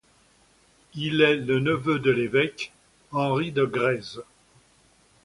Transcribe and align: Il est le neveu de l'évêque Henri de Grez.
Il 0.95 1.21
est 1.21 1.35
le 1.35 1.59
neveu 1.59 1.99
de 1.99 2.09
l'évêque 2.09 2.73
Henri 3.11 3.51
de 3.51 3.65
Grez. 3.65 4.17